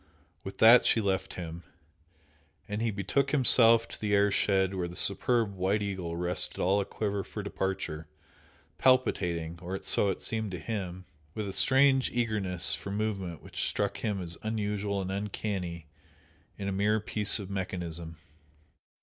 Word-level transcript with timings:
With 0.43 0.57
that 0.57 0.83
she 0.83 0.99
left 0.99 1.35
him. 1.35 1.61
And 2.67 2.81
he 2.81 2.89
betook 2.89 3.29
himself 3.29 3.87
to 3.89 4.01
the 4.01 4.15
air 4.15 4.31
shed 4.31 4.73
where 4.73 4.87
the 4.87 4.95
superb 4.95 5.53
"White 5.53 5.83
Eagle" 5.83 6.17
rested 6.17 6.59
all 6.59 6.81
a 6.81 6.85
quiver 6.85 7.23
for 7.23 7.43
departure, 7.43 8.07
palpitating, 8.79 9.59
or 9.61 9.79
so 9.83 10.09
it 10.09 10.23
seemed 10.23 10.49
to 10.53 10.59
him, 10.59 11.05
with 11.35 11.47
a 11.47 11.53
strange 11.53 12.09
eagerness 12.09 12.73
for 12.73 12.89
movement 12.89 13.43
which 13.43 13.61
struck 13.67 13.97
him 13.97 14.19
as 14.19 14.39
unusual 14.41 15.01
and 15.03 15.11
"uncanny" 15.11 15.85
in 16.57 16.67
a 16.67 16.71
mere 16.71 16.99
piece 16.99 17.37
of 17.37 17.51
mechanism. 17.51 18.17